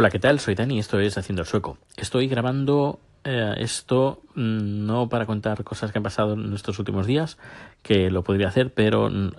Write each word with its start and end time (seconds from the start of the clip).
Hola, 0.00 0.10
¿qué 0.10 0.20
tal? 0.20 0.38
Soy 0.38 0.54
Dani 0.54 0.76
y 0.76 0.78
esto 0.78 1.00
es 1.00 1.18
Haciendo 1.18 1.42
el 1.42 1.48
Sueco. 1.48 1.76
Estoy 1.96 2.28
grabando 2.28 3.00
eh, 3.24 3.54
esto 3.56 4.22
mm, 4.36 4.86
no 4.86 5.08
para 5.08 5.26
contar 5.26 5.64
cosas 5.64 5.90
que 5.90 5.98
han 5.98 6.04
pasado 6.04 6.34
en 6.34 6.52
estos 6.52 6.78
últimos 6.78 7.04
días, 7.04 7.36
que 7.82 8.08
lo 8.08 8.22
podría 8.22 8.46
hacer, 8.46 8.72
pero 8.72 9.10
mm, 9.10 9.32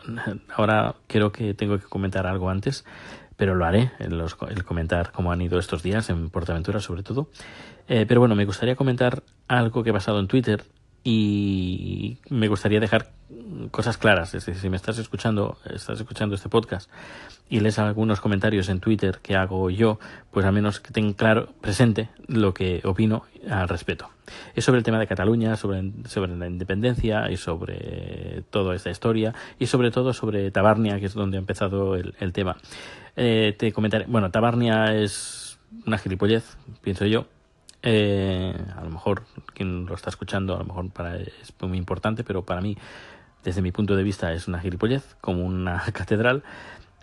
ahora 0.54 0.96
creo 1.08 1.32
que 1.32 1.54
tengo 1.54 1.80
que 1.80 1.86
comentar 1.86 2.28
algo 2.28 2.50
antes, 2.50 2.84
pero 3.38 3.56
lo 3.56 3.64
haré, 3.64 3.94
el, 4.00 4.22
el 4.50 4.66
comentar 4.66 5.14
cómo 5.14 5.32
han 5.32 5.42
ido 5.42 5.60
estos 5.60 5.82
días 5.82 6.10
en 6.10 6.30
Portaventura 6.30 6.82
sobre 6.82 7.04
todo. 7.04 7.30
Eh, 7.88 8.04
pero 8.06 8.20
bueno, 8.20 8.36
me 8.36 8.44
gustaría 8.44 8.76
comentar 8.76 9.24
algo 9.48 9.82
que 9.82 9.92
ha 9.92 9.94
pasado 9.94 10.20
en 10.20 10.28
Twitter 10.28 10.66
y 11.04 12.18
me 12.30 12.48
gustaría 12.48 12.80
dejar 12.80 13.12
cosas 13.72 13.98
claras. 13.98 14.34
Es 14.34 14.46
decir, 14.46 14.62
si 14.62 14.70
me 14.70 14.78
estás 14.78 14.98
escuchando, 14.98 15.58
estás 15.66 16.00
escuchando 16.00 16.36
este 16.36 16.50
podcast 16.50 16.90
y 17.50 17.60
lees 17.60 17.80
algunos 17.80 18.22
comentarios 18.22 18.70
en 18.70 18.80
Twitter 18.80 19.20
que 19.22 19.36
hago 19.36 19.70
yo, 19.70 20.00
pues 20.32 20.46
al 20.46 20.54
menos 20.54 20.80
que 20.80 20.92
tengan 20.92 21.14
claro, 21.14 21.50
presente 21.62 22.10
lo 22.28 22.54
que 22.54 22.82
opino 22.84 23.24
al 23.50 23.68
respecto. 23.68 24.10
Es 24.56 24.66
sobre 24.66 24.78
el 24.78 24.84
tema 24.84 25.00
de 25.00 25.08
Cataluña, 25.08 25.56
sobre, 25.56 25.92
sobre 26.06 26.36
la 26.36 26.48
independencia 26.48 27.32
y 27.32 27.38
sobre 27.38 28.44
toda 28.52 28.76
esta 28.76 28.92
historia 28.92 29.34
y 29.58 29.66
sobre 29.66 29.90
todo 29.92 30.14
sobre 30.14 30.52
Tabarnia, 30.52 31.00
que 31.00 31.08
es 31.08 31.14
donde 31.14 31.38
ha 31.38 31.40
empezado 31.40 31.96
el, 31.96 32.34
tema. 32.34 32.58
Eh, 33.16 33.56
te 33.58 33.72
comentaré, 33.72 34.06
bueno, 34.08 34.30
Tabarnia 34.30 34.94
es 34.96 35.60
una 35.86 35.98
gilipollez, 35.98 36.58
pienso 36.82 37.06
yo, 37.06 37.26
eh, 37.84 38.54
a 38.76 38.84
lo 38.84 38.90
mejor 38.90 39.24
quien 39.54 39.86
lo 39.86 39.96
está 39.96 40.10
escuchando, 40.10 40.56
a 40.56 40.60
lo 40.60 40.66
mejor 40.66 40.90
para 40.92 41.18
es 41.18 41.54
muy 41.62 41.78
importante, 41.78 42.24
pero 42.24 42.44
para 42.44 42.62
mí, 42.62 42.78
desde 43.44 43.62
mi 43.62 43.72
punto 43.72 43.96
de 43.96 44.04
vista, 44.04 44.34
es 44.34 44.48
una 44.48 44.60
gilipollez, 44.60 45.16
como 45.22 45.46
una 45.46 45.82
catedral. 45.94 46.44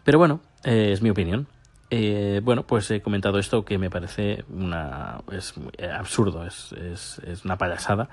Pero 0.04 0.18
bueno, 0.18 0.40
eh, 0.64 0.90
es 0.92 1.02
mi 1.02 1.10
opinión. 1.10 1.46
Eh, 1.90 2.40
bueno, 2.42 2.64
pues 2.66 2.90
he 2.90 3.00
comentado 3.00 3.38
esto 3.38 3.64
que 3.64 3.78
me 3.78 3.90
parece 3.90 4.44
una 4.48 5.20
es 5.30 5.54
absurdo, 5.96 6.44
es, 6.44 6.72
es, 6.72 7.20
es 7.20 7.44
una 7.44 7.56
payasada 7.56 8.08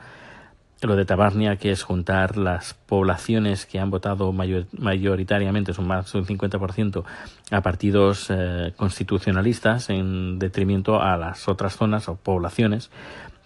lo 0.88 0.96
de 0.96 1.06
Tabarnia, 1.06 1.58
que 1.58 1.72
es 1.72 1.84
juntar 1.84 2.38
las 2.38 2.74
poblaciones 2.74 3.66
que 3.66 3.80
han 3.80 3.90
votado 3.90 4.32
mayoritariamente, 4.32 5.74
son 5.74 5.88
más 5.88 6.12
de 6.12 6.20
un 6.20 6.26
50%, 6.26 7.04
a 7.52 7.62
partidos 7.62 8.28
eh, 8.30 8.74
constitucionalistas 8.76 9.90
en 9.90 10.40
detrimento 10.40 11.02
a 11.02 11.18
las 11.18 11.48
otras 11.48 11.76
zonas 11.76 12.10
o 12.10 12.16
poblaciones 12.16 12.92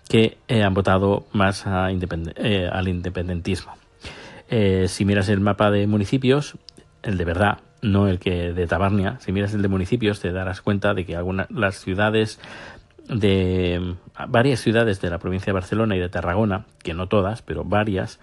que 0.09 0.37
eh, 0.47 0.63
han 0.63 0.73
votado 0.73 1.25
más 1.33 1.65
eh, 1.67 2.69
al 2.71 2.87
independentismo. 2.87 3.73
si 4.49 5.05
miras 5.05 5.29
el 5.29 5.41
mapa 5.41 5.69
de 5.71 5.87
municipios, 5.87 6.55
el 7.03 7.17
de 7.17 7.25
verdad, 7.25 7.59
no 7.81 8.07
el 8.07 8.19
que 8.19 8.53
de 8.53 8.67
Tabarnia, 8.67 9.17
si 9.19 9.31
miras 9.31 9.53
el 9.53 9.61
de 9.61 9.67
municipios 9.67 10.19
te 10.19 10.31
darás 10.31 10.61
cuenta 10.61 10.93
de 10.93 11.05
que 11.05 11.15
algunas 11.15 11.49
las 11.51 11.75
ciudades 11.75 12.39
de 13.07 13.95
varias 14.27 14.59
ciudades 14.59 15.01
de 15.01 15.09
la 15.09 15.19
provincia 15.19 15.47
de 15.47 15.53
Barcelona 15.53 15.95
y 15.95 15.99
de 15.99 16.09
Tarragona, 16.09 16.65
que 16.83 16.93
no 16.93 17.07
todas, 17.07 17.41
pero 17.41 17.63
varias, 17.63 18.19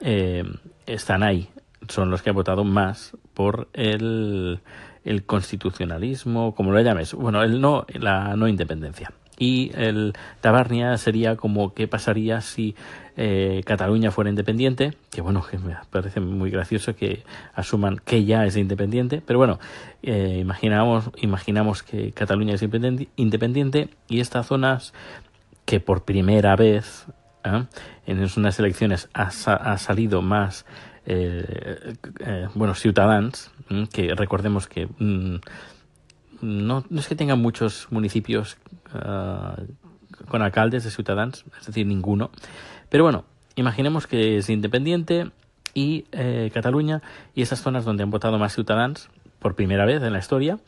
eh, 0.00 0.44
están 0.86 1.22
ahí. 1.22 1.48
Son 1.88 2.10
los 2.10 2.22
que 2.22 2.30
han 2.30 2.36
votado 2.36 2.64
más 2.64 3.16
por 3.34 3.68
el, 3.72 4.60
el 5.04 5.24
constitucionalismo, 5.24 6.54
como 6.54 6.72
lo 6.72 6.80
llames. 6.80 7.14
Bueno, 7.14 7.42
el 7.42 7.60
no, 7.60 7.86
la 7.94 8.36
no 8.36 8.48
independencia 8.48 9.12
y 9.38 9.72
el 9.74 10.14
Tabarnia 10.40 10.96
sería 10.96 11.36
como 11.36 11.74
qué 11.74 11.88
pasaría 11.88 12.40
si 12.40 12.74
eh, 13.16 13.62
Cataluña 13.64 14.10
fuera 14.10 14.30
independiente, 14.30 14.94
que 15.10 15.20
bueno, 15.20 15.44
que 15.48 15.58
me 15.58 15.76
parece 15.90 16.20
muy 16.20 16.50
gracioso 16.50 16.96
que 16.96 17.22
asuman 17.54 18.00
que 18.04 18.24
ya 18.24 18.44
es 18.44 18.56
independiente, 18.56 19.22
pero 19.24 19.38
bueno, 19.38 19.58
eh, 20.02 20.38
imaginamos, 20.40 21.10
imaginamos 21.18 21.82
que 21.82 22.12
Cataluña 22.12 22.54
es 22.54 22.62
independiente 22.62 23.88
y 24.08 24.20
estas 24.20 24.46
zonas 24.46 24.94
que 25.64 25.80
por 25.80 26.04
primera 26.04 26.56
vez 26.56 27.06
¿eh? 27.44 27.64
en 28.06 28.28
unas 28.36 28.58
elecciones 28.58 29.08
ha, 29.14 29.30
salido 29.78 30.22
más 30.22 30.66
bueno, 32.54 32.74
ciudadanos, 32.74 33.50
que 33.92 34.14
recordemos 34.14 34.66
que 34.66 34.88
mm, 34.98 35.36
no, 36.44 36.84
no 36.88 37.00
es 37.00 37.08
que 37.08 37.16
tengan 37.16 37.40
muchos 37.40 37.88
municipios 37.90 38.56
uh, 38.94 39.62
con 40.28 40.42
alcaldes 40.42 40.84
de 40.84 40.90
Ciudadanos, 40.90 41.44
es 41.60 41.66
decir, 41.66 41.86
ninguno. 41.86 42.30
Pero 42.88 43.04
bueno, 43.04 43.24
imaginemos 43.56 44.06
que 44.06 44.38
es 44.38 44.50
independiente 44.50 45.30
y 45.74 46.06
eh, 46.12 46.50
Cataluña 46.54 47.02
y 47.34 47.42
esas 47.42 47.60
zonas 47.60 47.84
donde 47.84 48.02
han 48.02 48.10
votado 48.10 48.38
más 48.38 48.54
ciudadanos 48.54 49.10
por 49.40 49.54
primera 49.54 49.84
vez 49.84 50.02
en 50.02 50.12
la 50.12 50.18
historia 50.20 50.58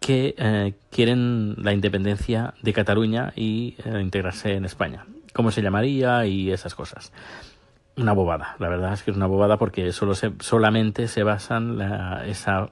que 0.00 0.34
eh, 0.36 0.74
quieren 0.90 1.54
la 1.58 1.72
independencia 1.72 2.54
de 2.62 2.72
Cataluña 2.72 3.32
y 3.34 3.76
eh, 3.84 4.00
integrarse 4.00 4.54
en 4.54 4.64
España. 4.64 5.06
¿Cómo 5.32 5.50
se 5.50 5.62
llamaría? 5.62 6.26
Y 6.26 6.50
esas 6.50 6.74
cosas. 6.74 7.12
Una 7.96 8.12
bobada, 8.12 8.54
la 8.58 8.68
verdad 8.68 8.92
es 8.92 9.02
que 9.02 9.10
es 9.10 9.16
una 9.16 9.26
bobada 9.26 9.56
porque 9.56 9.92
solo 9.92 10.14
se, 10.14 10.32
solamente 10.40 11.08
se 11.08 11.24
basan 11.24 11.78
la, 11.78 12.24
esa 12.26 12.70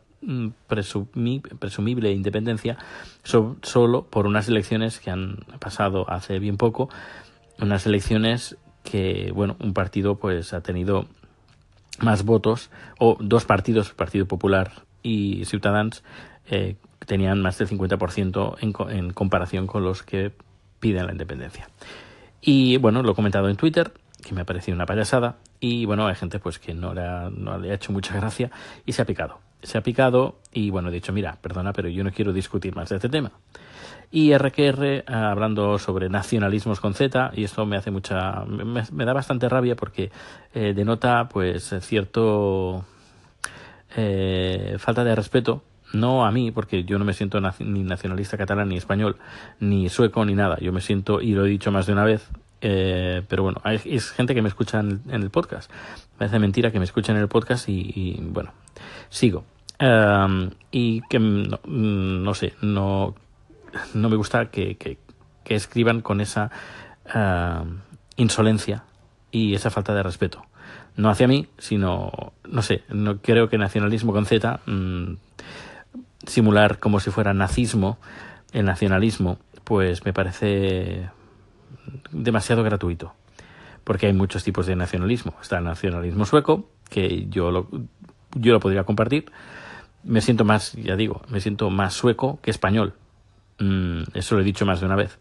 presumible 0.66 2.12
independencia 2.12 2.76
solo 3.22 4.06
por 4.06 4.26
unas 4.26 4.48
elecciones 4.48 4.98
que 5.00 5.10
han 5.10 5.38
pasado 5.58 6.08
hace 6.10 6.38
bien 6.38 6.56
poco, 6.56 6.88
unas 7.60 7.86
elecciones 7.86 8.56
que, 8.82 9.32
bueno, 9.34 9.56
un 9.60 9.72
partido 9.72 10.16
pues 10.16 10.52
ha 10.52 10.60
tenido 10.62 11.06
más 12.00 12.24
votos, 12.24 12.70
o 12.98 13.16
dos 13.20 13.44
partidos, 13.44 13.90
Partido 13.92 14.26
Popular 14.26 14.82
y 15.02 15.44
Ciudadanos, 15.44 16.02
eh, 16.50 16.76
tenían 17.06 17.40
más 17.40 17.58
del 17.58 17.68
50% 17.68 18.56
en, 18.60 18.96
en 18.96 19.12
comparación 19.12 19.66
con 19.66 19.84
los 19.84 20.02
que 20.02 20.32
piden 20.80 21.06
la 21.06 21.12
independencia. 21.12 21.68
Y 22.40 22.76
bueno, 22.76 23.02
lo 23.02 23.12
he 23.12 23.14
comentado 23.14 23.48
en 23.48 23.56
Twitter, 23.56 23.92
que 24.22 24.34
me 24.34 24.42
ha 24.42 24.44
parecido 24.44 24.74
una 24.74 24.86
payasada, 24.86 25.36
y 25.58 25.86
bueno, 25.86 26.06
hay 26.06 26.14
gente 26.14 26.38
pues 26.38 26.58
que 26.58 26.74
no 26.74 26.92
le 26.92 27.02
ha, 27.02 27.30
no 27.30 27.58
le 27.58 27.70
ha 27.70 27.74
hecho 27.74 27.92
mucha 27.92 28.14
gracia 28.14 28.50
y 28.84 28.92
se 28.92 29.02
ha 29.02 29.04
picado 29.06 29.45
se 29.62 29.78
ha 29.78 29.82
picado 29.82 30.38
y 30.52 30.70
bueno, 30.70 30.88
he 30.88 30.92
dicho, 30.92 31.12
mira, 31.12 31.38
perdona, 31.40 31.72
pero 31.72 31.88
yo 31.88 32.04
no 32.04 32.12
quiero 32.12 32.32
discutir 32.32 32.74
más 32.74 32.88
de 32.88 32.96
este 32.96 33.08
tema. 33.08 33.32
Y 34.10 34.36
RQR, 34.36 35.04
ah, 35.06 35.30
hablando 35.30 35.78
sobre 35.78 36.08
nacionalismos 36.08 36.80
con 36.80 36.94
Z, 36.94 37.32
y 37.34 37.44
esto 37.44 37.66
me 37.66 37.76
hace 37.76 37.90
mucha, 37.90 38.44
me, 38.44 39.04
da 39.04 39.12
bastante 39.12 39.48
rabia 39.48 39.74
porque 39.74 40.10
eh, 40.54 40.72
denota 40.74 41.28
pues 41.28 41.74
cierto 41.80 42.84
eh, 43.96 44.76
falta 44.78 45.02
de 45.02 45.14
respeto 45.14 45.62
no 45.92 46.24
a 46.24 46.30
mí, 46.30 46.50
porque 46.50 46.84
yo 46.84 46.98
no 46.98 47.04
me 47.04 47.14
siento 47.14 47.40
ni 47.60 47.82
nacionalista 47.82 48.36
catalán, 48.36 48.68
ni 48.68 48.76
español, 48.76 49.16
ni 49.60 49.88
sueco, 49.88 50.24
ni 50.24 50.34
nada. 50.34 50.58
Yo 50.60 50.72
me 50.72 50.80
siento, 50.80 51.20
y 51.20 51.32
lo 51.32 51.46
he 51.46 51.48
dicho 51.48 51.70
más 51.70 51.86
de 51.86 51.92
una 51.92 52.04
vez, 52.04 52.28
eh, 52.68 53.22
pero 53.28 53.44
bueno, 53.44 53.60
hay, 53.62 53.80
es 53.84 54.10
gente 54.10 54.34
que 54.34 54.42
me 54.42 54.48
escucha 54.48 54.80
en, 54.80 55.02
el 55.08 55.30
podcast. 55.30 55.70
Me 56.12 56.18
parece 56.18 56.40
mentira 56.40 56.72
que 56.72 56.80
me 56.80 56.84
escuchen 56.84 57.14
en 57.14 57.22
el 57.22 57.28
podcast 57.28 57.68
y 57.68 58.18
bueno, 58.20 58.50
sigo. 59.08 59.44
Em, 59.78 60.50
y 60.70 61.02
que 61.02 61.18
no, 61.18 62.34
sé, 62.34 62.54
no, 62.62 63.14
no 63.94 64.08
me 64.08 64.16
gusta 64.16 64.46
que, 64.50 64.76
que, 64.76 64.98
escriban 65.48 66.00
con 66.00 66.20
esa 66.20 66.50
em, 67.12 67.78
insolencia 68.16 68.84
y 69.30 69.54
esa 69.54 69.70
falta 69.70 69.94
de 69.94 70.02
respeto. 70.02 70.44
No 70.96 71.10
hacia 71.10 71.28
mí, 71.28 71.46
sino, 71.58 72.32
no 72.48 72.62
sé, 72.62 72.82
no 72.88 73.18
creo 73.18 73.48
que 73.48 73.58
nacionalismo 73.58 74.12
con 74.12 74.26
Z, 74.26 74.60
mm, 74.66 75.14
simular 76.26 76.80
como 76.80 76.98
si 76.98 77.10
fuera 77.10 77.32
nazismo, 77.32 77.98
el 78.52 78.64
nacionalismo, 78.64 79.38
pues 79.64 80.04
me 80.04 80.12
parece 80.12 81.10
demasiado 82.10 82.62
gratuito. 82.62 83.14
Porque 83.84 84.06
hay 84.06 84.12
muchos 84.12 84.42
tipos 84.42 84.66
de 84.66 84.76
nacionalismo. 84.76 85.34
Está 85.40 85.58
el 85.58 85.64
nacionalismo 85.64 86.24
sueco, 86.24 86.68
que 86.90 87.26
yo 87.28 87.50
lo, 87.50 87.68
yo 88.34 88.52
lo 88.52 88.60
podría 88.60 88.84
compartir, 88.84 89.26
me 90.06 90.20
siento 90.20 90.44
más, 90.44 90.72
ya 90.72 90.96
digo, 90.96 91.22
me 91.28 91.40
siento 91.40 91.68
más 91.70 91.94
sueco 91.94 92.38
que 92.40 92.50
español. 92.50 92.94
Mm, 93.58 94.02
eso 94.14 94.36
lo 94.36 94.42
he 94.42 94.44
dicho 94.44 94.64
más 94.64 94.80
de 94.80 94.86
una 94.86 94.96
vez. 94.96 95.18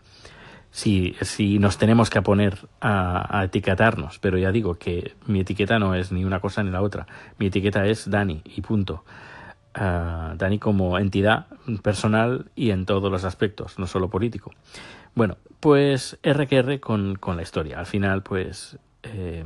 Si, 0.70 1.16
si 1.22 1.58
nos 1.58 1.78
tenemos 1.78 2.10
que 2.10 2.22
poner 2.22 2.58
a, 2.82 3.44
etiquetarnos, 3.46 4.20
pero 4.20 4.38
ya 4.38 4.52
digo 4.52 4.76
que 4.76 5.14
mi 5.26 5.40
etiqueta 5.40 5.80
no 5.80 5.96
es 5.96 6.12
ni 6.12 6.26
una 6.26 6.40
cosa 6.40 6.64
ni 6.64 6.70
la 6.70 6.82
otra. 6.82 7.08
Mi 7.40 7.48
etiqueta 7.48 7.86
es 7.86 8.10
Dani 8.10 8.42
y 8.44 8.62
punto. 8.62 9.06
Uh, 9.74 10.36
Dani 10.36 10.60
como 10.60 11.00
entidad 11.00 11.48
personal 11.82 12.52
y 12.56 12.72
en 12.72 12.86
todos 12.86 13.12
los 13.12 13.24
aspectos, 13.24 13.80
no 13.80 13.88
solo 13.88 14.10
político. 14.10 14.52
Bueno, 15.16 15.38
pues 15.66 16.20
RQR 16.22 16.80
con, 16.80 17.16
con 17.16 17.38
la 17.38 17.42
historia. 17.42 17.80
Al 17.80 17.88
final, 17.88 18.22
pues 18.22 18.78
eh, 19.02 19.44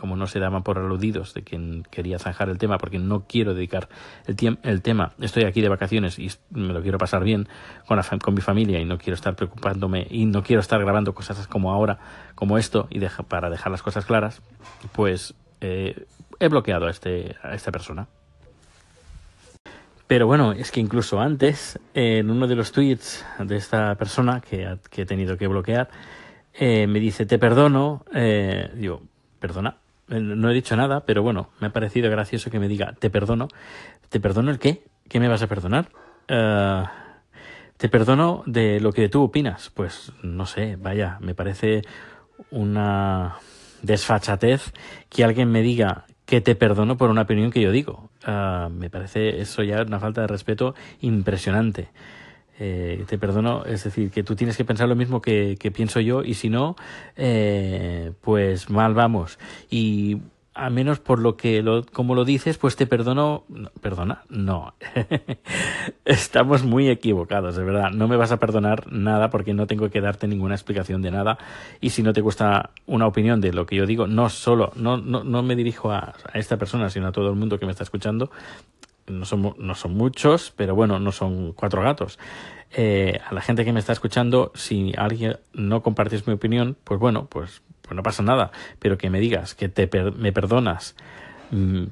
como 0.00 0.16
no 0.16 0.26
se 0.26 0.40
daban 0.40 0.62
por 0.62 0.78
aludidos 0.78 1.34
de 1.34 1.42
quien 1.44 1.82
quería 1.90 2.18
zanjar 2.18 2.48
el 2.48 2.56
tema, 2.56 2.78
porque 2.78 2.98
no 2.98 3.26
quiero 3.28 3.52
dedicar 3.52 3.90
el, 4.26 4.58
el 4.62 4.80
tema, 4.80 5.12
estoy 5.20 5.44
aquí 5.44 5.60
de 5.60 5.68
vacaciones 5.68 6.18
y 6.18 6.30
me 6.52 6.72
lo 6.72 6.80
quiero 6.80 6.96
pasar 6.96 7.22
bien 7.22 7.50
con, 7.86 7.98
la 7.98 8.18
con 8.18 8.32
mi 8.32 8.40
familia 8.40 8.80
y 8.80 8.86
no 8.86 8.96
quiero 8.96 9.12
estar 9.12 9.36
preocupándome 9.36 10.06
y 10.08 10.24
no 10.24 10.42
quiero 10.42 10.60
estar 10.60 10.80
grabando 10.80 11.14
cosas 11.14 11.46
como 11.46 11.70
ahora, 11.70 11.98
como 12.34 12.56
esto, 12.56 12.88
y 12.88 13.00
para 13.28 13.50
dejar 13.50 13.70
las 13.70 13.82
cosas 13.82 14.06
claras, 14.06 14.40
pues 14.92 15.34
eh, 15.60 16.06
he 16.40 16.48
bloqueado 16.48 16.86
a, 16.86 16.90
este, 16.90 17.36
a 17.42 17.54
esta 17.54 17.70
persona. 17.70 18.08
Pero 20.08 20.26
bueno, 20.26 20.52
es 20.52 20.72
que 20.72 20.80
incluso 20.80 21.20
antes, 21.20 21.78
en 21.92 22.30
uno 22.30 22.46
de 22.46 22.56
los 22.56 22.72
tweets 22.72 23.24
de 23.38 23.56
esta 23.56 23.94
persona 23.96 24.40
que, 24.40 24.78
que 24.90 25.02
he 25.02 25.06
tenido 25.06 25.36
que 25.36 25.46
bloquear, 25.46 25.90
eh, 26.54 26.86
me 26.86 26.98
dice, 26.98 27.26
te 27.26 27.38
perdono. 27.38 28.04
Eh, 28.14 28.70
digo, 28.74 29.02
perdona. 29.38 29.76
Eh, 30.08 30.18
no 30.18 30.50
he 30.50 30.54
dicho 30.54 30.74
nada, 30.76 31.04
pero 31.04 31.22
bueno, 31.22 31.50
me 31.60 31.68
ha 31.68 31.72
parecido 31.72 32.10
gracioso 32.10 32.50
que 32.50 32.58
me 32.58 32.68
diga, 32.68 32.94
te 32.98 33.10
perdono. 33.10 33.48
¿Te 34.08 34.18
perdono 34.18 34.50
el 34.50 34.58
qué? 34.58 34.82
¿Qué 35.08 35.20
me 35.20 35.28
vas 35.28 35.42
a 35.42 35.46
perdonar? 35.46 35.90
Eh, 36.26 36.84
te 37.76 37.88
perdono 37.90 38.42
de 38.46 38.80
lo 38.80 38.92
que 38.92 39.10
tú 39.10 39.22
opinas. 39.22 39.70
Pues 39.74 40.12
no 40.22 40.46
sé, 40.46 40.76
vaya, 40.76 41.18
me 41.20 41.34
parece 41.34 41.82
una 42.50 43.36
desfachatez 43.82 44.72
que 45.10 45.22
alguien 45.22 45.50
me 45.50 45.62
diga 45.62 46.06
que 46.28 46.42
te 46.42 46.54
perdono 46.54 46.98
por 46.98 47.08
una 47.08 47.22
opinión 47.22 47.50
que 47.50 47.62
yo 47.62 47.72
digo. 47.72 48.10
Uh, 48.26 48.68
me 48.68 48.90
parece 48.90 49.40
eso 49.40 49.62
ya 49.62 49.80
una 49.80 49.98
falta 49.98 50.20
de 50.20 50.26
respeto 50.26 50.74
impresionante. 51.00 51.88
Eh, 52.60 53.04
te 53.08 53.16
perdono, 53.16 53.64
es 53.64 53.84
decir, 53.84 54.10
que 54.10 54.22
tú 54.22 54.36
tienes 54.36 54.54
que 54.58 54.66
pensar 54.66 54.90
lo 54.90 54.94
mismo 54.94 55.22
que, 55.22 55.56
que 55.58 55.70
pienso 55.70 56.00
yo 56.00 56.22
y 56.22 56.34
si 56.34 56.50
no, 56.50 56.76
eh, 57.16 58.12
pues 58.20 58.68
mal 58.68 58.92
vamos. 58.92 59.38
Y 59.70 60.18
a 60.58 60.70
menos 60.70 60.98
por 60.98 61.20
lo 61.20 61.36
que 61.36 61.62
lo, 61.62 61.86
como 61.86 62.16
lo 62.16 62.24
dices, 62.24 62.58
pues 62.58 62.74
te 62.74 62.86
perdono. 62.86 63.44
No, 63.48 63.70
perdona, 63.80 64.24
no. 64.28 64.74
Estamos 66.04 66.64
muy 66.64 66.88
equivocados, 66.88 67.56
de 67.56 67.64
verdad. 67.64 67.90
No 67.92 68.08
me 68.08 68.16
vas 68.16 68.32
a 68.32 68.38
perdonar 68.38 68.92
nada 68.92 69.30
porque 69.30 69.54
no 69.54 69.68
tengo 69.68 69.88
que 69.88 70.00
darte 70.00 70.26
ninguna 70.26 70.56
explicación 70.56 71.00
de 71.00 71.12
nada. 71.12 71.38
Y 71.80 71.90
si 71.90 72.02
no 72.02 72.12
te 72.12 72.20
gusta 72.20 72.70
una 72.86 73.06
opinión 73.06 73.40
de 73.40 73.52
lo 73.52 73.66
que 73.66 73.76
yo 73.76 73.86
digo, 73.86 74.08
no 74.08 74.28
solo, 74.28 74.72
no, 74.74 74.96
no, 74.96 75.22
no 75.22 75.42
me 75.44 75.54
dirijo 75.54 75.92
a, 75.92 76.14
a 76.32 76.38
esta 76.38 76.56
persona, 76.56 76.90
sino 76.90 77.06
a 77.06 77.12
todo 77.12 77.30
el 77.30 77.36
mundo 77.36 77.58
que 77.58 77.66
me 77.66 77.72
está 77.72 77.84
escuchando. 77.84 78.30
No 79.06 79.24
son, 79.24 79.54
no 79.58 79.74
son 79.74 79.94
muchos, 79.94 80.52
pero 80.56 80.74
bueno, 80.74 80.98
no 80.98 81.12
son 81.12 81.52
cuatro 81.52 81.82
gatos. 81.82 82.18
Eh, 82.72 83.18
a 83.24 83.32
la 83.32 83.40
gente 83.40 83.64
que 83.64 83.72
me 83.72 83.80
está 83.80 83.92
escuchando, 83.92 84.52
si 84.54 84.92
alguien 84.96 85.38
no 85.52 85.82
compartís 85.82 86.26
mi 86.26 86.34
opinión, 86.34 86.76
pues 86.84 87.00
bueno, 87.00 87.26
pues 87.30 87.62
pues 87.88 87.96
no 87.96 88.02
pasa 88.02 88.22
nada, 88.22 88.52
pero 88.78 88.98
que 88.98 89.08
me 89.08 89.18
digas 89.18 89.54
que 89.54 89.70
te 89.70 89.88
me 90.12 90.30
perdonas 90.30 90.94
mm, 91.50 91.84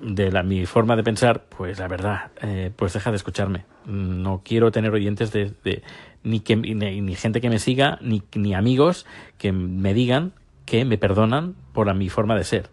de 0.00 0.32
la, 0.32 0.42
mi 0.42 0.64
forma 0.64 0.96
de 0.96 1.04
pensar, 1.04 1.44
pues 1.44 1.78
la 1.78 1.86
verdad, 1.86 2.30
eh, 2.40 2.70
pues 2.74 2.94
deja 2.94 3.10
de 3.10 3.16
escucharme. 3.16 3.66
No 3.86 4.40
quiero 4.42 4.72
tener 4.72 4.92
oyentes 4.92 5.32
de, 5.32 5.82
ni, 6.22 6.40
que, 6.40 6.56
ni, 6.56 6.74
ni, 6.74 7.14
gente 7.14 7.42
que 7.42 7.50
me 7.50 7.58
siga, 7.58 7.98
ni, 8.00 8.22
ni 8.34 8.54
amigos 8.54 9.06
que 9.36 9.52
me 9.52 9.92
digan 9.92 10.32
que 10.64 10.86
me 10.86 10.96
perdonan 10.96 11.54
por 11.74 11.92
mi 11.94 12.08
forma 12.08 12.34
de 12.36 12.44
ser. 12.44 12.70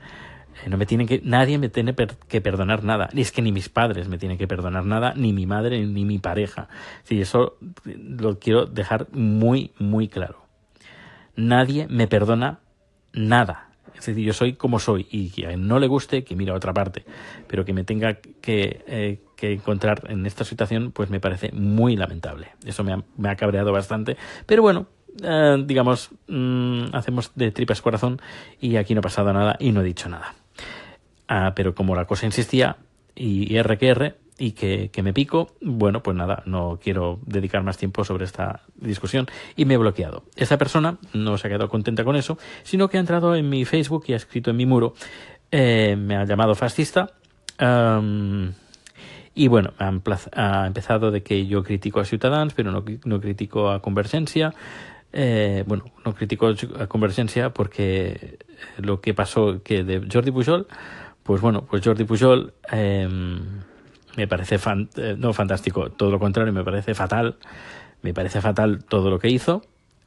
Eh, 0.64 0.70
no 0.70 0.78
me 0.78 0.86
tienen 0.86 1.08
que, 1.08 1.22
nadie 1.26 1.58
me 1.58 1.68
tiene 1.68 1.94
que 1.94 2.40
perdonar 2.40 2.86
nada. 2.86 3.10
Ni 3.12 3.20
es 3.20 3.34
que 3.34 3.42
ni 3.42 3.52
mis 3.52 3.68
padres 3.68 4.08
me 4.08 4.18
tienen 4.18 4.38
que 4.38 4.48
perdonar 4.48 4.86
nada, 4.86 5.14
ni 5.18 5.34
mi 5.34 5.46
madre, 5.46 5.86
ni 5.86 6.06
mi 6.06 6.20
pareja. 6.20 6.70
Sí, 7.04 7.20
eso 7.20 7.58
lo 7.84 8.40
quiero 8.40 8.66
dejar 8.66 9.08
muy, 9.12 9.72
muy 9.78 10.08
claro 10.08 10.51
nadie 11.48 11.88
me 11.90 12.08
perdona 12.08 12.60
nada. 13.14 13.70
Es 13.96 14.08
decir, 14.08 14.26
yo 14.26 14.34
soy 14.34 14.54
como 14.54 14.80
soy 14.80 15.08
y 15.12 15.30
que 15.30 15.46
a 15.46 15.52
él 15.52 15.68
no 15.68 15.78
le 15.78 15.88
guste, 15.88 16.24
que 16.24 16.36
mira 16.36 16.54
a 16.54 16.56
otra 16.56 16.74
parte, 16.74 17.06
pero 17.48 17.66
que 17.66 17.74
me 17.74 17.84
tenga 17.84 18.16
que, 18.16 18.84
eh, 18.88 19.20
que 19.36 19.54
encontrar 19.54 20.10
en 20.10 20.26
esta 20.26 20.44
situación, 20.44 20.92
pues 20.92 21.10
me 21.10 21.20
parece 21.20 21.52
muy 21.52 21.96
lamentable. 21.96 22.50
Eso 22.66 22.84
me 22.84 22.94
ha, 22.94 23.04
me 23.18 23.30
ha 23.30 23.36
cabreado 23.36 23.72
bastante, 23.72 24.18
pero 24.48 24.64
bueno, 24.64 24.88
eh, 25.22 25.64
digamos, 25.66 26.10
mmm, 26.28 26.86
hacemos 26.94 27.32
de 27.36 27.52
tripas 27.52 27.82
corazón 27.82 28.20
y 28.60 28.78
aquí 28.78 28.96
no 28.96 29.00
ha 29.00 29.04
pasado 29.04 29.32
nada 29.34 29.56
y 29.60 29.72
no 29.72 29.82
he 29.82 29.86
dicho 29.86 30.10
nada. 30.10 30.34
Ah, 31.28 31.54
pero 31.56 31.76
como 31.76 31.96
la 31.96 32.06
cosa 32.06 32.26
insistía, 32.26 32.78
y 33.14 33.56
R, 33.56 34.16
y 34.42 34.54
que, 34.54 35.04
me 35.04 35.14
pico, 35.14 35.54
bueno, 35.62 36.02
pues 36.02 36.18
nada, 36.18 36.42
no 36.48 36.80
quiero 36.82 37.20
dedicar 37.28 37.62
más 37.64 37.78
tiempo 37.78 38.04
sobre 38.04 38.26
esta 38.26 38.64
discusión 38.76 39.28
y 39.56 39.66
me 39.66 39.76
he 39.76 39.78
bloqueado. 39.78 40.24
Esa 40.36 40.58
persona 40.58 40.98
no 41.14 41.38
se 41.38 41.46
ha 41.46 41.50
quedado 41.52 41.70
contenta 41.70 42.04
con 42.04 42.16
eso, 42.16 42.40
sino 42.64 42.90
que 42.90 42.98
ha 42.98 43.02
entrado 43.02 43.36
en 43.36 43.48
mi 43.48 43.66
Facebook 43.66 44.06
y 44.08 44.14
ha 44.14 44.16
escrito 44.16 44.50
en 44.50 44.58
mi 44.58 44.66
muro, 44.66 44.96
eh, 45.52 45.96
me 45.96 46.16
ha 46.16 46.26
llamado 46.26 46.56
fascista. 46.56 47.12
Um, 47.62 48.54
y 49.36 49.48
bueno, 49.48 49.74
ha, 49.78 49.92
ha, 50.34 50.66
empezado 50.66 51.12
de 51.12 51.22
que 51.22 51.46
yo 51.46 51.64
critico 51.64 52.00
a 52.00 52.06
Ciutadans, 52.06 52.56
pero 52.56 52.72
no, 52.72 52.84
no 53.06 53.22
critico 53.22 53.70
a 53.70 53.80
Convergencia. 53.80 54.56
Eh, 55.14 55.64
bueno, 55.68 55.86
no 56.04 56.16
critico 56.16 56.48
a 56.80 56.88
Convergencia 56.88 57.54
porque 57.54 58.40
lo 58.78 59.02
que 59.02 59.14
pasó 59.14 59.62
que 59.62 59.84
de 59.84 60.08
Jordi 60.12 60.32
Pujol, 60.32 60.66
pues 61.22 61.42
bueno, 61.42 61.64
pues 61.70 61.86
Jordi 61.86 62.06
Pujol 62.06 62.56
eh, 62.72 63.08
me 64.18 64.28
parece 64.28 64.58
fan, 64.58 64.90
eh, 64.98 65.16
no 65.18 65.34
fantástico, 65.34 65.90
todo 65.90 66.12
lo 66.12 66.20
contrario, 66.20 66.54
me 66.54 66.64
parece 66.64 66.94
fatal, 66.94 67.38
me 68.02 68.14
parece 68.14 68.42
fatal 68.42 68.84
todo 68.84 69.10
lo 69.10 69.20
que 69.20 69.30
hizo. 69.30 69.62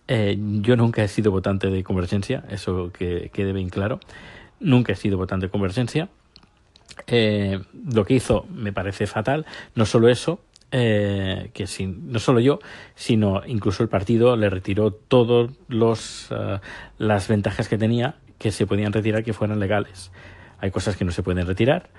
Eh, 0.06 0.36
yo 0.60 0.76
nunca 0.76 1.02
he 1.02 1.08
sido 1.08 1.30
votante 1.30 1.70
de 1.70 1.82
Convergencia, 1.82 2.44
eso 2.50 2.92
que 2.92 3.30
quede 3.32 3.52
bien 3.52 3.70
claro. 3.70 4.00
Nunca 4.60 4.92
he 4.92 4.96
sido 4.96 5.16
votante 5.16 5.46
de 5.46 5.50
Convergencia. 5.50 6.08
Eh, 7.06 7.60
lo 7.92 8.04
que 8.04 8.14
hizo 8.14 8.46
me 8.50 8.72
parece 8.72 9.06
fatal. 9.06 9.46
No 9.74 9.86
solo 9.86 10.08
eso, 10.08 10.40
eh, 10.70 11.50
que 11.54 11.66
sin, 11.66 12.10
no 12.10 12.18
solo 12.18 12.40
yo, 12.40 12.58
sino 12.94 13.42
incluso 13.46 13.82
el 13.82 13.88
partido 13.88 14.36
le 14.36 14.50
retiró 14.50 14.90
todas 14.92 15.50
uh, 16.30 16.58
las 16.98 17.28
ventajas 17.28 17.68
que 17.68 17.78
tenía 17.78 18.16
que 18.38 18.50
se 18.50 18.66
podían 18.66 18.92
retirar 18.92 19.22
que 19.24 19.32
fueran 19.32 19.60
legales. 19.60 20.10
Hay 20.58 20.70
cosas 20.70 20.96
que 20.96 21.04
no 21.04 21.12
se 21.12 21.22
pueden 21.22 21.46
retirar 21.46 21.90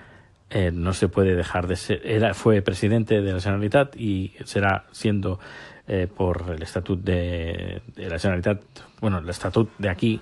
eh, 0.50 0.72
no 0.72 0.94
se 0.94 1.08
puede 1.08 1.36
dejar 1.36 1.68
de 1.68 1.76
ser. 1.76 2.02
Era, 2.06 2.34
fue 2.34 2.62
presidente 2.62 3.22
de 3.22 3.34
la 3.34 3.40
Generalitat 3.40 3.96
y 3.96 4.34
será 4.46 4.86
siendo 4.92 5.40
eh, 5.88 6.08
por 6.08 6.46
el 6.56 6.62
estatut 6.62 7.00
de, 7.04 7.82
la 7.96 8.20
Generalitat, 8.20 8.62
bueno, 9.02 9.20
el 9.20 9.30
estatut 9.30 9.70
de 9.78 9.90
aquí, 9.90 10.22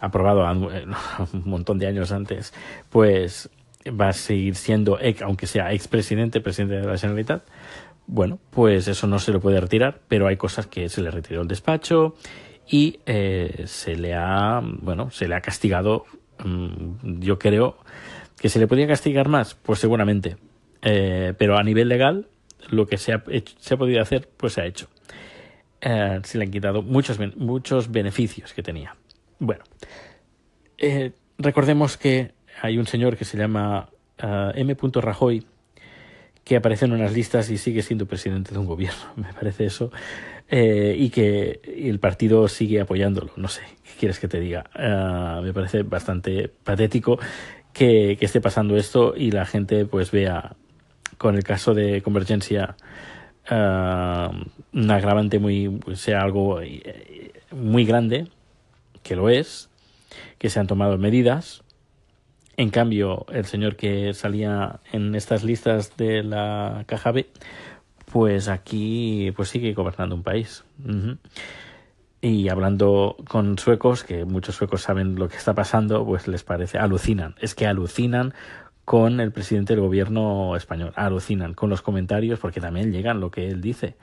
aprobado 0.00 0.44
un 1.32 1.42
montón 1.44 1.78
de 1.78 1.86
años 1.86 2.12
antes, 2.12 2.52
pues 2.90 3.50
va 3.88 4.08
a 4.08 4.12
seguir 4.12 4.54
siendo, 4.54 4.98
aunque 5.24 5.46
sea 5.46 5.72
expresidente, 5.72 6.40
presidente 6.40 6.76
de 6.76 6.86
la 6.86 6.98
Generalitat. 6.98 7.42
Bueno, 8.06 8.38
pues 8.50 8.88
eso 8.88 9.06
no 9.06 9.18
se 9.18 9.32
lo 9.32 9.40
puede 9.40 9.60
retirar, 9.60 10.00
pero 10.08 10.26
hay 10.26 10.36
cosas 10.36 10.66
que 10.66 10.88
se 10.88 11.02
le 11.02 11.10
retiró 11.10 11.42
el 11.42 11.48
despacho 11.48 12.14
y 12.68 13.00
eh, 13.06 13.64
se 13.66 13.96
le 13.96 14.14
ha, 14.14 14.60
bueno, 14.62 15.10
se 15.10 15.28
le 15.28 15.34
ha 15.34 15.40
castigado, 15.40 16.04
mmm, 16.44 17.20
yo 17.20 17.38
creo, 17.38 17.76
¿Que 18.42 18.48
se 18.48 18.58
le 18.58 18.66
podía 18.66 18.88
castigar 18.88 19.28
más? 19.28 19.54
Pues 19.54 19.78
seguramente. 19.78 20.36
Eh, 20.82 21.32
pero 21.38 21.56
a 21.56 21.62
nivel 21.62 21.88
legal, 21.88 22.26
lo 22.70 22.88
que 22.88 22.98
se 22.98 23.12
ha, 23.12 23.22
podido 23.22 24.02
hacer, 24.02 24.28
pues 24.36 24.54
se 24.54 24.62
ha 24.62 24.66
hecho. 24.66 24.88
Eh, 25.80 26.18
se 26.24 26.38
le 26.38 26.44
han 26.44 26.50
quitado 26.50 26.82
muchos, 26.82 27.20
muchos 27.36 27.92
beneficios 27.92 28.52
que 28.52 28.64
tenía. 28.64 28.96
Bueno, 29.38 29.62
eh, 30.76 31.12
recordemos 31.38 31.96
que 31.96 32.32
hay 32.60 32.78
un 32.78 32.86
señor 32.88 33.16
que 33.16 33.24
se 33.24 33.38
llama 33.38 33.88
uh, 34.20 34.50
M. 34.56 34.76
Rajoy 34.92 35.46
que 36.42 36.56
aparece 36.56 36.86
en 36.86 36.94
unas 36.94 37.12
listas 37.12 37.48
y 37.48 37.58
sigue 37.58 37.82
siendo 37.82 38.06
presidente 38.06 38.50
de 38.50 38.58
un 38.58 38.66
gobierno, 38.66 39.04
me 39.14 39.32
parece 39.32 39.66
eso, 39.66 39.92
y 40.50 41.08
que 41.10 41.60
el 41.64 42.00
partido 42.00 42.48
sigue 42.48 42.80
apoyándolo, 42.80 43.30
no 43.36 43.46
sé, 43.46 43.62
¿qué 43.84 43.90
quieres 44.00 44.18
que 44.18 44.26
te 44.26 44.40
diga? 44.40 44.68
Me 45.40 45.52
parece 45.54 45.82
bastante 45.84 46.48
patético 46.48 47.18
que, 47.72 48.18
esté 48.20 48.40
pasando 48.40 48.76
esto 48.76 49.14
y 49.16 49.30
la 49.30 49.46
gente 49.46 49.84
pues 49.86 50.10
vea 50.10 50.54
con 51.18 51.36
el 51.36 51.44
caso 51.44 51.74
de 51.74 52.02
Convergencia 52.02 52.76
uh, 53.50 54.34
un 54.72 54.90
agravante 54.90 55.38
muy 55.38 55.80
sea 55.94 56.22
algo 56.22 56.60
eh, 56.60 57.32
muy 57.50 57.84
grande 57.84 58.28
que 59.02 59.16
lo 59.16 59.28
es 59.28 59.68
que 60.38 60.50
se 60.50 60.60
han 60.60 60.66
tomado 60.66 60.98
medidas 60.98 61.62
en 62.56 62.70
cambio 62.70 63.26
el 63.32 63.44
señor 63.44 63.76
que 63.76 64.12
salía 64.14 64.80
en 64.92 65.14
estas 65.14 65.42
listas 65.42 65.96
de 65.96 66.22
la 66.22 66.84
caja 66.86 67.12
B 67.12 67.26
pues 68.12 68.48
aquí 68.48 69.32
pues 69.34 69.48
sigue 69.48 69.72
gobernando 69.72 70.14
un 70.14 70.22
país. 70.22 70.64
Y 72.24 72.48
hablando 72.48 73.16
con 73.28 73.58
suecos, 73.58 74.04
que 74.04 74.24
muchos 74.24 74.54
suecos 74.54 74.82
saben 74.82 75.16
lo 75.16 75.28
que 75.28 75.36
está 75.36 75.54
pasando, 75.54 76.06
pues 76.06 76.28
les 76.28 76.44
parece, 76.44 76.78
alucinan. 76.78 77.34
Es 77.40 77.56
que 77.56 77.66
alucinan 77.66 78.32
con 78.84 79.18
el 79.18 79.32
presidente 79.32 79.74
del 79.74 79.82
gobierno 79.82 80.54
español. 80.54 80.92
Alucinan 80.94 81.52
con 81.54 81.68
los 81.68 81.82
comentarios 81.82 82.38
porque 82.38 82.60
también 82.60 82.92
llegan 82.92 83.18
lo 83.18 83.32
que 83.32 83.48
él 83.48 83.60
dice. 83.60 83.96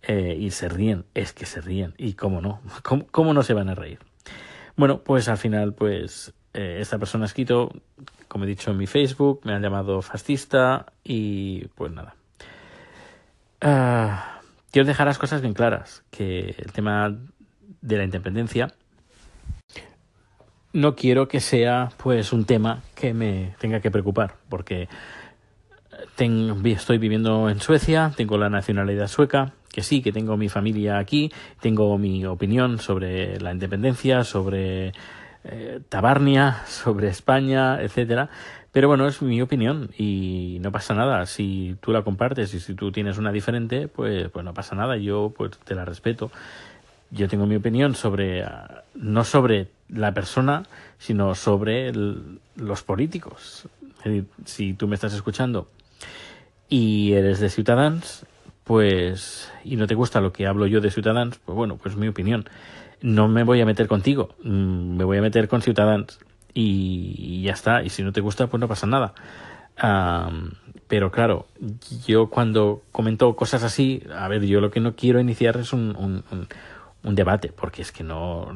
Eh, 0.00 0.38
y 0.40 0.52
se 0.52 0.70
ríen, 0.70 1.04
es 1.12 1.34
que 1.34 1.44
se 1.44 1.60
ríen. 1.60 1.92
Y 1.98 2.14
cómo 2.14 2.40
no, 2.40 2.62
cómo, 2.82 3.06
cómo 3.10 3.34
no 3.34 3.42
se 3.42 3.52
van 3.52 3.68
a 3.68 3.74
reír. 3.74 3.98
Bueno, 4.74 5.02
pues 5.02 5.28
al 5.28 5.36
final, 5.36 5.74
pues 5.74 6.32
eh, 6.54 6.78
esta 6.80 6.98
persona 6.98 7.24
ha 7.24 7.26
escrito, 7.26 7.70
como 8.26 8.44
he 8.44 8.48
dicho 8.48 8.70
en 8.70 8.78
mi 8.78 8.86
Facebook, 8.86 9.42
me 9.44 9.52
han 9.52 9.60
llamado 9.60 10.00
fascista 10.00 10.86
y 11.04 11.66
pues 11.74 11.92
nada. 11.92 12.14
Uh, 13.62 14.16
quiero 14.70 14.86
dejar 14.86 15.06
las 15.06 15.18
cosas 15.18 15.42
bien 15.42 15.52
claras, 15.52 16.02
que 16.10 16.54
el 16.56 16.72
tema 16.72 17.14
de 17.82 17.96
la 17.96 18.04
independencia, 18.04 18.74
no 20.72 20.94
quiero 20.94 21.28
que 21.28 21.40
sea 21.40 21.90
pues 21.96 22.32
un 22.32 22.44
tema 22.44 22.82
que 22.94 23.12
me 23.12 23.54
tenga 23.58 23.80
que 23.80 23.90
preocupar, 23.90 24.36
porque 24.48 24.88
estoy 26.64 26.98
viviendo 26.98 27.48
en 27.48 27.60
Suecia, 27.60 28.12
tengo 28.16 28.38
la 28.38 28.50
nacionalidad 28.50 29.08
sueca, 29.08 29.52
que 29.72 29.82
sí, 29.82 30.02
que 30.02 30.12
tengo 30.12 30.36
mi 30.36 30.48
familia 30.48 30.98
aquí, 30.98 31.32
tengo 31.60 31.96
mi 31.98 32.24
opinión 32.26 32.78
sobre 32.78 33.40
la 33.40 33.52
independencia, 33.52 34.24
sobre 34.24 34.92
eh, 35.44 35.80
Tabarnia, 35.88 36.62
sobre 36.66 37.08
España, 37.08 37.80
etcétera. 37.80 38.28
Pero 38.72 38.86
bueno, 38.86 39.08
es 39.08 39.20
mi 39.20 39.42
opinión 39.42 39.90
y 39.98 40.58
no 40.60 40.70
pasa 40.70 40.94
nada. 40.94 41.26
Si 41.26 41.76
tú 41.80 41.90
la 41.92 42.02
compartes 42.02 42.54
y 42.54 42.60
si 42.60 42.74
tú 42.74 42.92
tienes 42.92 43.18
una 43.18 43.32
diferente, 43.32 43.88
pues, 43.88 44.28
pues 44.28 44.44
no 44.44 44.54
pasa 44.54 44.76
nada. 44.76 44.96
Yo 44.96 45.32
pues 45.36 45.58
te 45.64 45.74
la 45.74 45.84
respeto. 45.84 46.30
Yo 47.10 47.28
tengo 47.28 47.46
mi 47.46 47.56
opinión 47.56 47.94
sobre, 47.94 48.44
ah, 48.44 48.84
no 48.94 49.24
sobre 49.24 49.68
la 49.88 50.14
persona, 50.14 50.64
sino 50.98 51.34
sobre 51.34 51.92
los 52.56 52.82
políticos. 52.82 53.68
si 54.44 54.74
tú 54.74 54.88
me 54.88 54.94
estás 54.94 55.12
escuchando 55.12 55.68
y 56.68 57.12
eres 57.12 57.40
de 57.40 57.50
Ciudadanos, 57.50 58.24
pues, 58.64 59.50
y 59.64 59.76
no 59.76 59.86
te 59.86 59.94
gusta 59.94 60.20
lo 60.20 60.32
que 60.32 60.46
hablo 60.46 60.66
yo 60.66 60.80
de 60.80 60.90
Ciudadanos, 60.90 61.38
pues 61.44 61.56
bueno, 61.56 61.76
pues 61.76 61.96
mi 61.96 62.08
opinión. 62.08 62.48
No 63.02 63.28
me 63.28 63.44
voy 63.44 63.60
a 63.60 63.66
meter 63.66 63.88
contigo, 63.88 64.36
mm, 64.44 64.96
me 64.96 65.04
voy 65.04 65.18
a 65.18 65.22
meter 65.22 65.48
con 65.48 65.62
Ciudadanos 65.62 66.20
y, 66.54 67.42
ya 67.42 67.52
está. 67.52 67.82
Y 67.82 67.88
si 67.88 68.02
no 68.02 68.12
te 68.12 68.20
gusta, 68.20 68.46
pues 68.46 68.60
no 68.60 68.68
pasa 68.68 68.86
nada. 68.86 69.14
pero 70.88 71.10
claro, 71.10 71.46
yo 72.06 72.28
cuando 72.28 72.82
comento 72.92 73.34
cosas 73.34 73.62
así, 73.62 74.02
a 74.14 74.28
ver, 74.28 74.44
yo 74.44 74.60
lo 74.60 74.70
que 74.70 74.80
no 74.80 74.94
quiero 74.94 75.20
iniciar 75.20 75.56
es 75.56 75.72
un, 75.72 75.96
un, 75.96 76.24
un 76.30 76.48
debate, 77.02 77.52
porque 77.54 77.82
es 77.82 77.92
que 77.92 78.04
no 78.04 78.52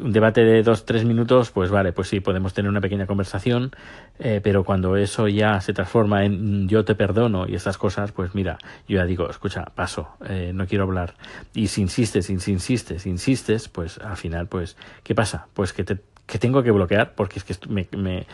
un 0.00 0.12
debate 0.12 0.44
de 0.44 0.62
dos, 0.62 0.84
tres 0.84 1.04
minutos, 1.04 1.50
pues 1.50 1.70
vale, 1.70 1.92
pues 1.92 2.08
sí, 2.08 2.20
podemos 2.20 2.52
tener 2.52 2.68
una 2.68 2.80
pequeña 2.80 3.06
conversación, 3.06 3.70
eh, 4.18 4.40
pero 4.42 4.64
cuando 4.64 4.96
eso 4.96 5.28
ya 5.28 5.60
se 5.60 5.72
transforma 5.72 6.24
en 6.24 6.68
yo 6.68 6.84
te 6.84 6.94
perdono 6.94 7.46
y 7.48 7.54
estas 7.54 7.78
cosas, 7.78 8.12
pues 8.12 8.34
mira, 8.34 8.58
yo 8.88 8.98
ya 8.98 9.04
digo, 9.04 9.30
escucha, 9.30 9.64
paso, 9.74 10.08
eh, 10.28 10.52
no 10.54 10.66
quiero 10.66 10.84
hablar. 10.84 11.14
Y 11.54 11.68
si 11.68 11.80
insistes, 11.80 12.26
si 12.26 12.32
insistes, 12.32 13.02
si 13.02 13.10
insistes, 13.10 13.68
pues 13.68 13.98
al 13.98 14.16
final, 14.16 14.46
pues, 14.46 14.76
¿qué 15.02 15.14
pasa? 15.14 15.46
Pues 15.54 15.72
que, 15.72 15.84
te, 15.84 15.98
que 16.26 16.38
tengo 16.38 16.62
que 16.62 16.70
bloquear, 16.70 17.14
porque 17.14 17.38
es 17.38 17.44
que 17.44 17.54
me, 17.68 17.88
me 17.96 18.26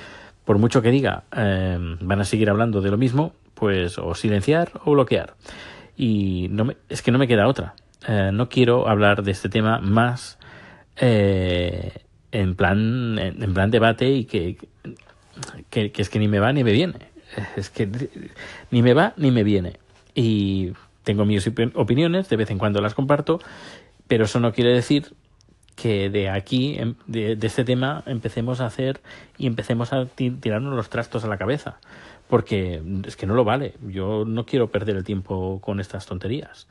por 0.44 0.58
mucho 0.58 0.82
que 0.82 0.90
diga, 0.90 1.24
eh, 1.36 1.78
van 2.00 2.20
a 2.20 2.24
seguir 2.24 2.50
hablando 2.50 2.80
de 2.80 2.90
lo 2.90 2.98
mismo, 2.98 3.32
pues 3.54 3.98
o 3.98 4.14
silenciar 4.14 4.72
o 4.84 4.92
bloquear. 4.92 5.34
Y 5.96 6.48
no 6.50 6.64
me, 6.64 6.76
es 6.88 7.02
que 7.02 7.12
no 7.12 7.18
me 7.18 7.28
queda 7.28 7.46
otra. 7.46 7.74
No 8.08 8.48
quiero 8.48 8.88
hablar 8.88 9.22
de 9.22 9.30
este 9.30 9.48
tema 9.48 9.78
más 9.78 10.38
eh, 10.96 12.04
en 12.32 12.54
plan 12.54 13.18
en, 13.18 13.54
plan 13.54 13.70
debate 13.70 14.10
y 14.10 14.24
que, 14.24 14.56
que, 15.70 15.92
es 15.94 16.08
que 16.08 16.18
ni 16.18 16.28
me 16.28 16.40
va 16.40 16.52
ni 16.52 16.64
me 16.64 16.72
viene. 16.72 16.98
Es 17.56 17.70
que 17.70 17.88
ni 18.70 18.82
me 18.82 18.94
va 18.94 19.12
ni 19.16 19.30
me 19.30 19.42
viene. 19.42 19.78
Y 20.14 20.72
tengo 21.02 21.24
mis 21.24 21.50
opiniones 21.74 22.28
de 22.28 22.36
vez 22.36 22.50
en 22.50 22.58
cuando 22.58 22.80
las 22.80 22.94
comparto 22.94 23.40
pero 24.08 24.24
eso 24.24 24.40
no 24.40 24.52
quiere 24.52 24.72
decir 24.72 25.14
que 25.76 26.08
de 26.10 26.30
aquí 26.30 26.76
em, 26.78 26.94
de, 27.06 27.38
este 27.42 27.64
tema 27.64 28.02
empecemos 28.06 28.60
a 28.60 28.66
hacer 28.66 29.00
y 29.38 29.46
empecemos 29.46 29.92
a 29.92 30.06
tirarnos 30.06 30.74
los 30.74 30.88
trastos 30.88 31.24
a 31.24 31.28
la 31.28 31.38
cabeza. 31.38 31.78
Porque 32.28 32.82
es 33.06 33.16
que 33.16 33.26
no 33.26 33.34
lo 33.34 33.44
vale. 33.44 33.74
Yo 33.86 34.24
no 34.24 34.46
quiero 34.46 34.68
perder 34.70 34.96
el 34.96 35.04
tiempo 35.04 35.60
con 35.60 35.78
estas 35.78 36.06
tonterías 36.06 36.68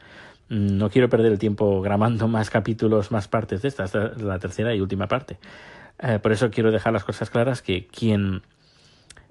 no 0.50 0.89
quiero 0.89 1.09
perder 1.09 1.31
el 1.31 1.39
tiempo 1.39 1.81
grabando 1.81 2.27
más 2.27 2.50
capítulos, 2.50 3.12
más 3.12 3.27
partes 3.27 3.62
de 3.62 3.67
esta, 3.67 3.85
esta 3.85 4.07
es 4.07 4.21
la 4.21 4.39
tercera 4.39 4.75
y 4.75 4.81
última 4.81 5.07
parte. 5.07 5.38
Eh, 6.00 6.19
por 6.19 6.31
eso 6.31 6.51
quiero 6.51 6.71
dejar 6.71 6.93
las 6.93 7.03
cosas 7.03 7.29
claras 7.29 7.62
que 7.62 7.88
quien 7.88 8.41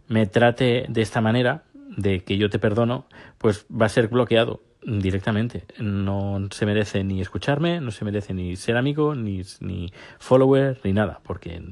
me 0.09 0.27
trate 0.27 0.87
de 0.89 1.03
esta 1.03 1.21
manera, 1.21 1.65
de 1.97 2.25
que 2.25 2.39
yo 2.39 2.49
te 2.51 2.59
perdono, 2.59 3.07
pues 3.39 3.67
va 3.71 3.87
a 3.87 3.91
ser 3.91 4.09
bloqueado 4.09 4.63
directamente. 4.83 5.65
No 5.79 6.49
se 6.51 6.67
merece 6.67 7.05
ni 7.05 7.21
escucharme, 7.21 7.81
no 7.81 7.91
se 7.91 8.05
merece 8.05 8.35
ni 8.35 8.57
ser 8.57 8.77
amigo, 8.77 9.15
ni, 9.15 9.43
ni 9.61 9.93
follower, 10.19 10.81
ni 10.85 10.93
nada, 10.93 11.21
porque 11.23 11.63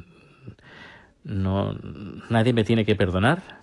no 1.25 1.77
nadie 2.31 2.53
me 2.53 2.65
tiene 2.65 2.85
que 2.85 2.97
perdonar 2.97 3.60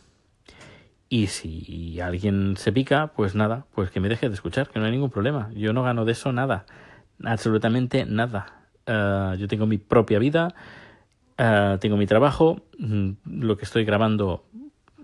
y 1.09 1.27
si 1.27 1.99
alguien 2.01 2.57
se 2.57 2.71
pica, 2.71 3.07
pues 3.15 3.35
nada, 3.35 3.65
pues 3.73 3.91
que 3.91 3.99
me 3.99 4.09
deje 4.09 4.27
de 4.27 4.35
escuchar, 4.35 4.69
que 4.69 4.79
no 4.79 4.85
hay 4.85 4.91
ningún 4.91 5.09
problema. 5.09 5.49
Yo 5.53 5.73
no 5.73 5.83
gano 5.83 6.05
de 6.05 6.11
eso 6.11 6.31
nada, 6.31 6.65
absolutamente 7.23 8.05
nada. 8.05 8.65
Eh, 8.85 9.35
yo 9.39 9.47
tengo 9.47 9.65
mi 9.65 9.77
propia 9.77 10.19
vida, 10.19 10.53
eh, 11.37 11.77
tengo 11.79 11.97
mi 11.97 12.07
trabajo, 12.07 12.61
mm, 12.77 13.11
lo 13.25 13.57
que 13.57 13.65
estoy 13.65 13.85
grabando 13.85 14.43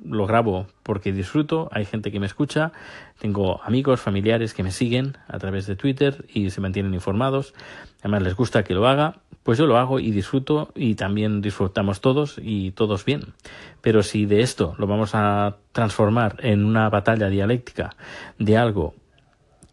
lo 0.03 0.27
grabo 0.27 0.67
porque 0.83 1.13
disfruto, 1.13 1.69
hay 1.71 1.85
gente 1.85 2.11
que 2.11 2.19
me 2.19 2.25
escucha, 2.25 2.73
tengo 3.19 3.61
amigos, 3.63 4.01
familiares 4.01 4.53
que 4.53 4.63
me 4.63 4.71
siguen 4.71 5.17
a 5.27 5.39
través 5.39 5.65
de 5.65 5.77
Twitter 5.77 6.25
y 6.33 6.49
se 6.49 6.59
mantienen 6.59 6.93
informados, 6.93 7.53
además 8.01 8.23
les 8.23 8.35
gusta 8.35 8.63
que 8.63 8.73
lo 8.73 8.87
haga 8.87 9.21
pues 9.43 9.57
yo 9.57 9.67
lo 9.67 9.77
hago 9.77 9.99
y 9.99 10.11
disfruto 10.11 10.71
y 10.75 10.95
también 10.95 11.41
disfrutamos 11.41 12.01
todos 12.01 12.39
y 12.41 12.71
todos 12.71 13.05
bien. 13.05 13.33
Pero 13.81 14.01
si 14.01 14.25
de 14.25 14.41
esto 14.41 14.75
lo 14.77 14.87
vamos 14.87 15.11
a 15.13 15.57
transformar 15.71 16.37
en 16.39 16.65
una 16.65 16.89
batalla 16.89 17.29
dialéctica 17.29 17.95
de 18.39 18.57
algo 18.57 18.95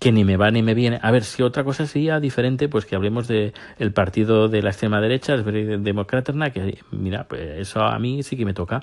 que 0.00 0.12
ni 0.12 0.25
me 0.25 0.37
va 0.37 0.50
ni 0.50 0.62
me 0.62 0.75
viene. 0.75 0.99
A 1.03 1.11
ver, 1.11 1.25
si 1.25 1.43
otra 1.43 1.62
cosa 1.62 1.87
sería 1.87 2.21
diferente, 2.21 2.69
pues 2.69 2.87
que 2.87 2.97
hablemos 2.97 3.29
de 3.29 3.53
el 3.79 3.93
partido 3.93 4.49
de 4.49 4.62
la 4.62 4.71
extrema 4.71 5.00
derecha, 5.00 5.35
el 5.35 5.85
Democraterna, 5.85 6.50
que 6.50 6.79
mira, 6.91 7.25
pues 7.29 7.43
eso 7.59 7.83
a 7.83 7.99
mí 7.99 8.23
sí 8.23 8.37
que 8.37 8.47
me 8.47 8.55
toca. 8.55 8.83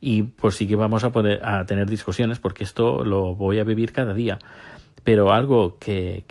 Y 0.00 0.22
pues 0.22 0.56
sí 0.56 0.66
que 0.66 0.76
vamos 0.76 1.04
a 1.04 1.12
poder 1.12 1.44
a 1.44 1.64
tener 1.66 1.88
discusiones, 1.88 2.38
porque 2.38 2.64
esto 2.64 3.04
lo 3.04 3.34
voy 3.34 3.58
a 3.58 3.64
vivir 3.64 3.92
cada 3.92 4.14
día 4.14 4.38
pero 5.04 5.32
algo 5.32 5.78
que, 5.78 6.24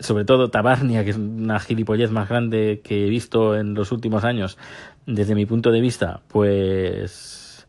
sobre 0.00 0.24
todo 0.24 0.50
Tabarnia, 0.50 1.04
que 1.04 1.10
es 1.10 1.16
una 1.16 1.58
gilipollez 1.58 2.10
más 2.10 2.28
grande 2.28 2.80
que 2.84 3.06
he 3.06 3.10
visto 3.10 3.56
en 3.56 3.74
los 3.74 3.92
últimos 3.92 4.24
años, 4.24 4.58
desde 5.06 5.34
mi 5.34 5.46
punto 5.46 5.70
de 5.70 5.80
vista, 5.80 6.20
pues 6.28 7.66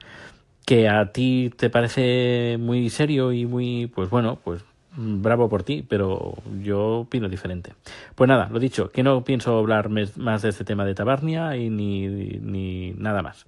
que 0.65 0.88
a 0.88 1.11
ti 1.11 1.51
te 1.55 1.69
parece 1.69 2.57
muy 2.59 2.89
serio 2.89 3.31
y 3.31 3.45
muy, 3.45 3.88
pues 3.88 4.09
bueno, 4.09 4.38
pues 4.43 4.63
bravo 4.95 5.49
por 5.49 5.63
ti, 5.63 5.85
pero 5.88 6.35
yo 6.61 6.99
opino 6.99 7.29
diferente. 7.29 7.73
Pues 8.15 8.27
nada, 8.27 8.49
lo 8.51 8.59
dicho, 8.59 8.91
que 8.91 9.03
no 9.03 9.23
pienso 9.23 9.57
hablar 9.57 9.89
más 9.89 10.41
de 10.41 10.49
este 10.49 10.65
tema 10.65 10.85
de 10.85 10.95
Tabarnia 10.95 11.55
y 11.55 11.69
ni, 11.69 12.07
ni 12.07 12.91
nada 12.91 13.21
más. 13.21 13.45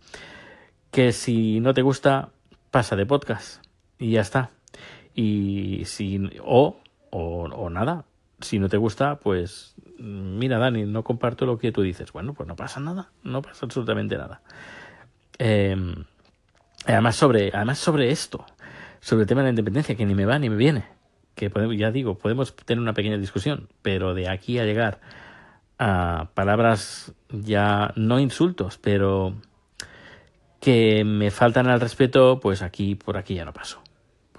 Que 0.90 1.12
si 1.12 1.60
no 1.60 1.74
te 1.74 1.82
gusta, 1.82 2.30
pasa 2.72 2.96
de 2.96 3.06
podcast 3.06 3.64
y 4.00 4.12
ya 4.12 4.22
está. 4.22 4.50
Y 5.16 5.84
si, 5.86 6.20
o, 6.44 6.78
o, 7.10 7.70
nada, 7.70 8.06
si 8.40 8.60
no 8.60 8.70
te 8.70 8.78
gusta, 8.78 9.20
pues 9.20 9.76
mira, 9.98 10.58
Dani, 10.58 10.86
no 10.86 11.04
comparto 11.04 11.46
lo 11.46 11.58
que 11.58 11.72
tú 11.72 11.82
dices. 11.82 12.12
Bueno, 12.12 12.34
pues 12.34 12.48
no 12.48 12.56
pasa 12.56 12.80
nada, 12.80 13.12
no 13.24 13.42
pasa 13.42 13.66
absolutamente 13.66 14.18
nada. 14.18 14.42
Em, 15.38 16.06
además, 16.86 17.16
sobre, 17.16 17.52
además 17.54 17.80
sobre 17.80 18.12
esto, 18.12 18.46
sobre 19.00 19.24
el 19.24 19.28
tema 19.28 19.42
de 19.42 19.46
la 19.46 19.50
independencia, 19.52 19.96
que 19.96 20.06
ni 20.06 20.16
me 20.16 20.26
va 20.26 20.40
ni 20.40 20.50
me 20.50 20.56
viene, 20.56 20.86
que 21.36 21.50
podemos, 21.50 21.78
ya 21.78 21.92
digo, 21.92 22.18
podemos 22.18 22.56
tener 22.56 22.82
una 22.82 22.94
pequeña 22.94 23.18
discusión, 23.18 23.68
pero 23.82 24.14
de 24.14 24.30
aquí 24.30 24.60
a 24.60 24.66
llegar 24.66 25.02
a 25.78 26.30
palabras 26.34 27.14
ya 27.30 27.92
no 27.96 28.20
insultos, 28.20 28.78
pero 28.78 29.36
que 30.60 31.04
me 31.04 31.32
faltan 31.32 31.68
al 31.68 31.82
respeto, 31.82 32.40
pues 32.40 32.62
aquí, 32.62 32.96
por 32.96 33.18
aquí 33.18 33.36
ya 33.36 33.46
no 33.46 33.54
paso 33.54 33.82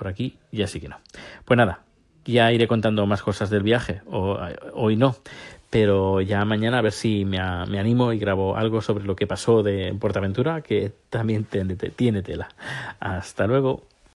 por 0.02 0.10
aquí 0.10 0.36
ya 0.50 0.66
sí 0.66 0.80
que 0.80 0.88
no. 0.88 0.96
Pues 1.44 1.56
nada, 1.56 1.84
ya 2.24 2.50
iré 2.50 2.66
contando 2.66 3.06
más 3.06 3.22
cosas 3.22 3.50
del 3.50 3.62
viaje, 3.62 4.02
o, 4.10 4.36
hoy 4.74 4.96
no, 4.96 5.14
pero 5.70 6.20
ya 6.20 6.44
mañana 6.44 6.78
a 6.78 6.82
ver 6.82 6.90
si 6.90 7.24
me, 7.24 7.38
me, 7.68 7.78
animo 7.78 8.12
y 8.12 8.18
grabo 8.18 8.56
algo 8.56 8.80
sobre 8.82 9.04
lo 9.04 9.14
que 9.14 9.28
pasó 9.28 9.62
de 9.62 9.94
Portaventura, 9.94 10.60
que 10.60 10.90
también 11.08 11.44
tiene 11.44 12.22
tela. 12.22 12.48
Hasta 12.98 13.46
luego. 13.46 13.84